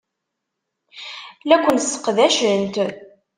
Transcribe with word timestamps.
La 1.47 1.57
ken-sseqdacent. 1.63 2.75